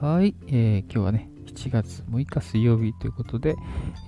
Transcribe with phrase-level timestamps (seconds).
[0.00, 3.54] はい、えー、今日はね、7月6日水曜日ということで、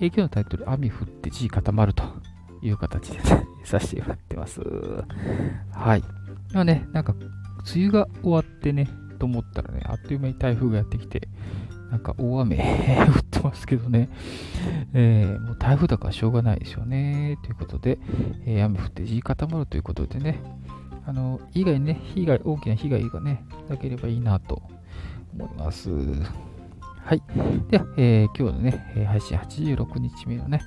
[0.01, 2.03] えー、今日のタイトル、雨降って地固まると
[2.63, 4.59] いう形で、ね、させてもらってます。
[5.71, 6.03] はい。
[6.51, 7.29] まあね、なんか、梅
[7.75, 8.89] 雨が終わってね、
[9.19, 11.27] と思ったらね、あっという間に台風がやってきて、
[11.91, 14.09] なんか大雨降ってますけどね、
[14.95, 17.37] えー、もう台風だからしょうがないですよね。
[17.43, 17.99] ということで、
[18.47, 20.41] えー、雨降って地固まるということでね、
[21.05, 24.72] あの、以外ね、被害、大きな被害がね、なければいいなと
[25.33, 25.89] 思います。
[25.89, 27.23] はい。
[27.69, 30.61] では、えー、今日のね、配信86日目のね、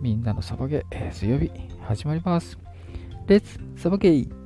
[0.00, 1.50] みんなのサバゲー、水曜日、
[1.82, 2.58] 始まります。
[3.26, 4.40] レッツサバゲー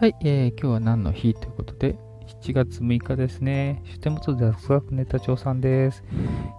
[0.00, 1.96] はい、えー、今日は何の日ということで、
[2.44, 3.82] 7月6日ですね。
[3.86, 6.04] 出店元雑学ネタ帳さんです。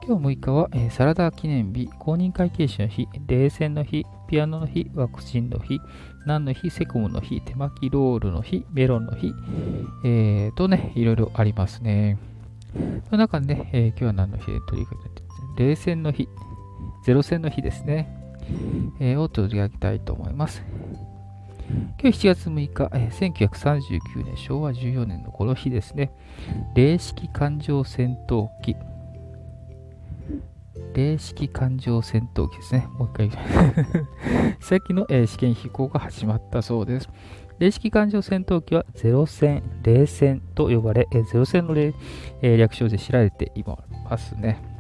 [0.04, 5.80] 今日6日は、えー、サラダ記念日、公認会計士の日、冷戦の日、ピアノの日、ワクチンの日、
[6.26, 9.32] ナンの日、セコムの日、手巻きロールの日、メロンの日、
[10.04, 12.18] えー、とね、いろいろありますね。
[12.74, 15.10] その中でね、えー、今日は何の日で取り上げ
[15.62, 16.28] て冷戦の日、
[17.06, 18.10] ゼロ戦の日ですね、
[19.00, 20.64] えー、を取り上げたいと思います。
[22.02, 26.12] 今日7月6日、えー、1939年、昭和14年のこの日ですね、
[26.76, 28.76] 零式艦上戦闘機、
[30.94, 32.88] 零式艦上戦闘機ですね。
[32.98, 33.32] もう一回
[34.60, 37.10] さっきの、えー、試験飛行が始まったそうです。
[37.58, 44.75] 零式艦上戦闘機はゼロ戦、零戦と呼ばれ、えー、ゼロ戦の、えー、略称で知られていますね。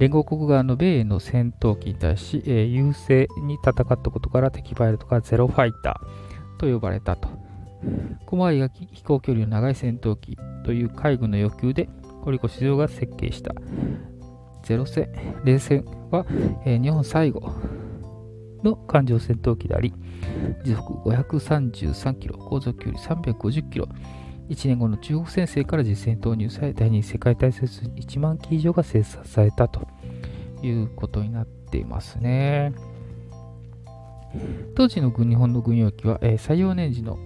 [0.00, 7.28] 連合国側の米の戦闘機に対し、えー、優勢に戦ったことから敵パイロットがゼロファイターと呼ばれたと。
[8.24, 11.90] 小回りが飛行距離の長い戦闘機という海軍の要求で
[12.22, 13.54] 堀越二郎が設計した
[14.62, 15.10] ゼロ戦、
[15.44, 16.24] 冷戦は、
[16.64, 17.52] えー、日本最後
[18.62, 19.92] の艦上戦闘機であり、
[20.64, 23.88] 時速533キロ、航続距離350キロ、
[24.50, 29.86] 1年後の中国戦線から実戦投入され、第二次世界大戦に1万機以上が生産されたと
[30.60, 32.72] いうことになっていますね。
[34.74, 37.18] 当時の日本の軍用機は、えー、採用年次の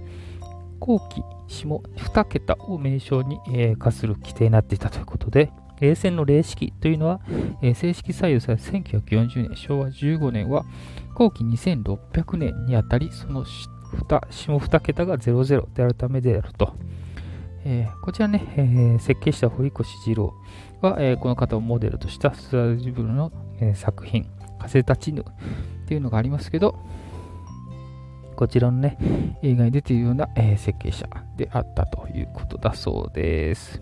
[0.80, 7.20] 後期下2桁を名称に、えー、化する規定になっていたということで、冷戦の零式というのは、
[7.62, 10.66] えー、正式採用された1940年、昭和15年は
[11.14, 16.74] 後期2600年にあたり、その下2桁が00であるためであると。
[17.66, 20.34] えー、こちらね、えー、設計した堀越二郎
[20.82, 24.26] は、えー、この方をモデルとしたスラジブルの、え作品、
[24.58, 26.76] 風立ちぬっていうのがありますけど、
[28.36, 28.98] こちらのね、
[29.42, 33.80] 映画に出ているような、え設計者であったということだそうです。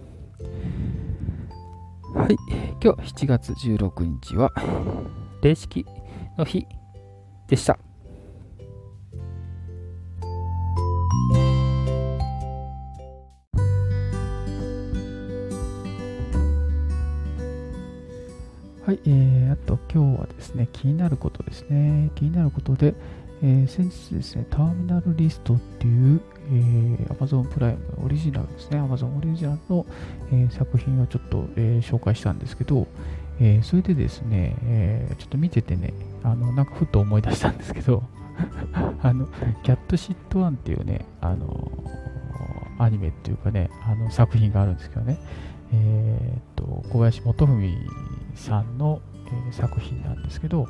[2.14, 2.36] はい、
[2.82, 4.52] 今日7月16日は、
[5.42, 5.84] 霊式
[6.38, 6.66] の日
[7.48, 7.78] でした。
[18.92, 22.10] はい、えー、あと今日はですね、気になることですね。
[22.14, 22.92] 気になることで、
[23.42, 26.20] えー、先日ですね、ターミナルリストっていう、
[26.50, 29.86] えー、Amazon プライムオリジナルですね、Amazon オリジナルの、
[30.30, 32.86] えー、作品をちょっと、え、紹介したんですけど、
[33.40, 38.02] え、それでですね、え、ちょっと見ててね、あの、なんかふっと思い出したんですけど、
[39.00, 39.26] あの、
[39.62, 41.72] キャットシットワンっていうね、あの、
[42.78, 45.16] アニメっていうかね、あの作品があるんですけどね、
[45.72, 47.62] え、っと、小林元文
[48.34, 49.00] さんの、
[49.48, 50.66] え、作品なんですけど、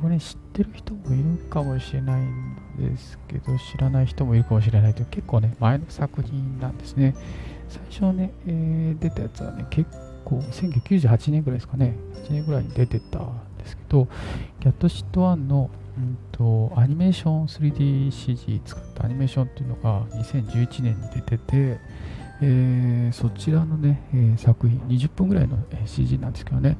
[0.00, 7.14] これ知ってる人もいるかもしれないんですけど、知らない人もいるかもしれないという結構ね、前の作品なんですね。
[7.68, 9.90] 最初ね、えー、出たやつはね、結
[10.24, 14.08] 構、1998年ぐらいですかね、1年ぐらいに出てたんですけど、
[14.60, 21.80] キャットシット1の、うんと、アニメーション 3DCG 使ったアニメーションっていうのが2011年に出てて、
[22.40, 26.76] えー、そちらのね、えー、作品、20分ぐらいの、CG なんですけどね、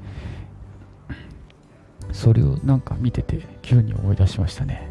[2.12, 4.88] それをなんか見てて、急に思い出しましたね。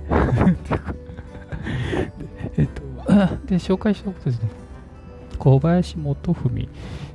[2.56, 2.82] でえっと、
[3.46, 4.50] で、紹介したことですね、
[5.40, 6.70] 小林元文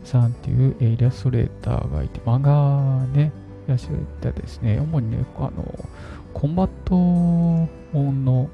[0.04, 3.32] さんっていう、イラストレーターがいて、漫画ね、
[3.66, 5.50] イラストレーターですね、主にね、あの、
[6.32, 8.48] コンバットもの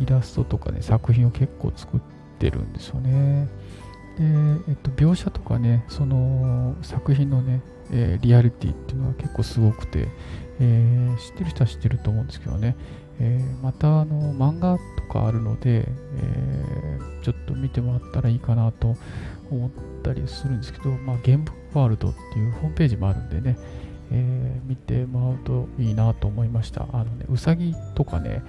[0.00, 2.00] イラストとかね、作品を結構作っ
[2.38, 3.48] てるんですよね。
[4.20, 4.26] で、
[4.68, 10.08] えっと、描写とかね、その作品のね、えー、リアリティっていうのは結構すごくて、
[10.60, 12.76] えー、知ってる人は知ってると思うんですけどね、
[13.18, 18.94] え、またあの漫画とかあるので、え、ちょっと見てもらったらいいかなと
[19.50, 19.70] 思っ
[20.02, 23.56] たりするんですけど、まあ、ゲームワールドっていうホームページもあるんでね、
[24.12, 26.86] え、見てもらうといいなと思いました。
[26.92, 28.42] あのね、うさぎとかね、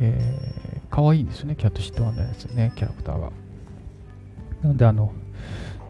[0.00, 3.30] えー、可愛いんですよね、キャットシットワンのやつね、キャラクターが。
[4.62, 5.12] なので、あの、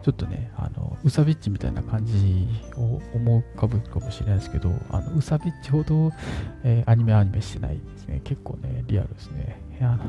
[0.03, 6.11] ちょっとね、あの、うさびっちみたいな感じを思うかぶかもしれないですけど、あの、うさびっちほど、
[6.63, 8.21] えー、アニメアニメしてないですね。
[8.23, 9.61] 結構ね、リアルですね。
[9.81, 10.03] あの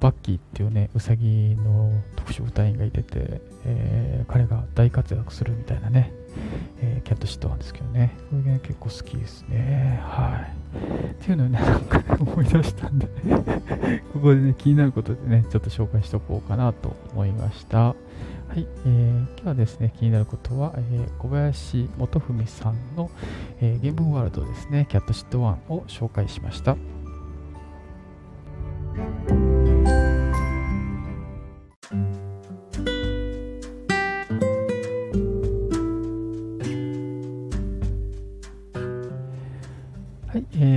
[0.00, 6.12] バッキーっていうね、うさぎの特殊部隊員がいてて、えー、彼が大活躍するみたいなね、
[6.80, 10.00] えー、キャットシットなんですけどね、これね、結構好きですね。
[10.02, 10.63] はい。
[10.74, 13.06] っていうのをね、なんか、思い出したんで
[14.12, 17.78] ここでね、気になることでね、ちょっと紹介しておこうかなと思いました。
[17.78, 17.94] は
[18.56, 23.10] い、えー、今日はですね、気になることは、えー、小林元文さんの、
[23.60, 26.76] えー、ゲームワールドですね、キャットシット1を紹介しました。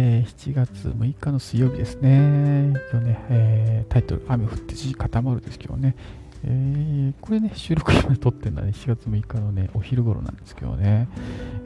[0.10, 2.72] えー、7月6日の水曜日ですね。
[2.94, 5.98] 今日ね、えー、タイトル、雨降って地固まるですけどね。
[6.46, 11.10] えー、これね、収録今撮ってるのはね、7月6日のね、お昼頃なんですけどね。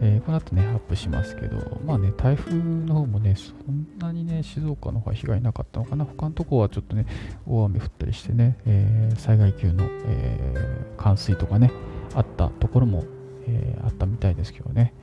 [0.02, 6.04] えー、この後ね、アップしますけど、まあね、台風の方もね、そんなにね、静岡の方は被害なかったのかな。
[6.04, 7.06] 他のとこはちょっとね、
[7.46, 11.72] 大雨降ったりしてね、えー、災害級の、え、冠水とかね、
[12.16, 13.04] あったところも、
[13.46, 14.96] え、あったみたいですけどね。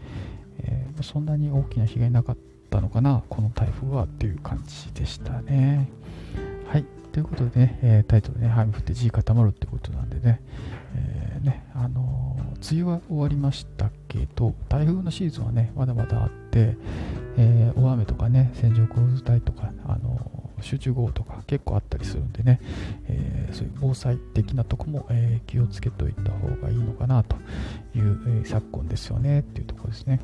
[0.61, 5.89] えー、そんなに大きな被害なかったったのかな、この台風はっていう感じでしたね。
[6.67, 6.85] はい。
[7.13, 10.41] ということでね、えー、タイトルね、雨降って地固まるってことなんでね、
[10.95, 16.77] えー、ね、あのー、梅雨は終わりましたけど、台風のシーズンはね、まだまだあって、
[17.39, 20.21] え、大雨とかね、線状降水帯とか、あの
[20.61, 22.61] 集中豪雨とか結構あったりするんでね、
[23.07, 27.37] えそういう防災的なとこも、え気をつけておいた方がいいのかなと
[27.95, 30.21] いう、え昨今ですよねっていうところですね。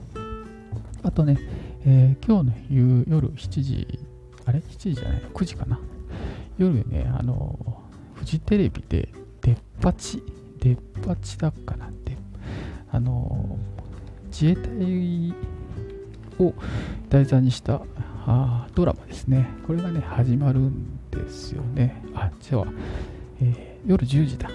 [1.05, 1.39] あとね、
[1.87, 3.99] えー、今日の夕夜7時、
[4.47, 5.79] あれ ?7 時じゃない ?9 時かな？
[6.57, 7.83] 夜ね、あの、
[8.15, 9.11] フジテレビで、
[9.43, 10.23] デッパチ、
[10.61, 11.89] デッパチだっかな？
[11.89, 12.17] って、
[12.91, 13.59] あの、
[14.29, 15.35] 自衛隊
[16.39, 16.55] を
[17.11, 17.83] 題材にした
[18.27, 19.47] あドラマですね。
[19.67, 22.03] これがね、始まるんですよね。
[22.15, 22.65] あ、じゃあ、
[23.43, 24.49] えー、夜10時だ。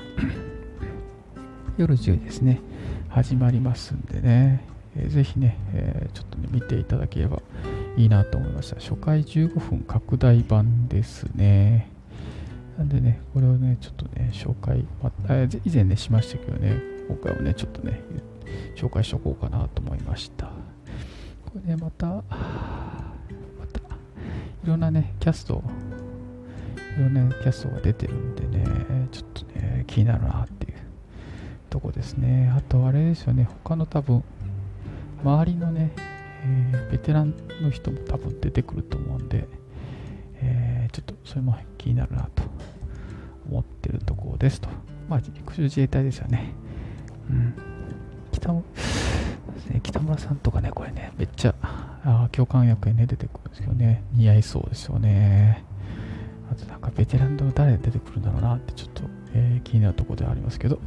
[1.78, 2.60] 夜10時ですね。
[3.08, 4.79] 始まりますんでね。
[5.00, 7.42] えー、ぜひね、えー、ちょっとね、見ていただければ
[7.98, 8.76] いいなと思いました。
[8.78, 11.90] 初回15分拡大版ですね。
[12.78, 15.34] なんでね、これをね、ちょっとね、紹介、まあ、
[15.66, 18.02] 以前ね、しましたけどね、今回はね、ちょっとね、
[18.76, 20.46] 紹介しとこうかなと思いました。
[21.46, 22.24] これね、また、ま
[23.74, 25.62] た、いろんなね、キャスト、
[26.98, 28.64] いろんなキャストが出てるんでね、
[29.12, 30.78] ちょっとね、気になるなっていう
[31.70, 32.54] とこですね。
[32.56, 34.24] あと、あれですよね、他の多分、
[35.24, 35.92] 周りのね、
[36.44, 39.48] えー、ベテランの人も多分出てくると思うんで、
[40.36, 42.44] えー、ちょっとそれも気になるなと
[43.50, 44.70] 思ってるところですと。
[45.10, 46.54] まあ、陸上自衛隊ですよね。
[47.30, 47.54] うん。
[48.32, 48.54] 北、
[49.82, 55.64] 北村さんとかね、これね、めっちゃ、あ共感役にね、出てくるんですけどね、似合いそうですよね。
[56.52, 60.80] あとなんかベテランの誰出てくるんだろうなってちょっと、えー、気になるところではありますけど、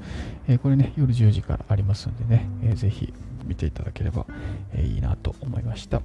[0.48, 3.12] えー、これね、夜10時からありますんでね、えー、ぜひ
[3.44, 4.26] 見ていただければ、
[4.74, 6.02] えいいなと思いました。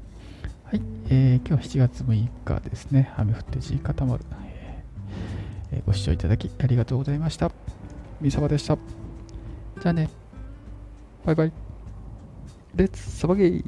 [0.63, 3.13] はい、えー、今日は7月6日ですね。
[3.17, 4.25] 雨降って地固まる、
[5.72, 7.51] えー、ご視聴いただきありがとうございました。
[8.20, 8.75] みさばでした。
[8.75, 10.10] じゃあね。
[11.25, 11.53] バイバイ。
[12.75, 13.65] レッツサバゲー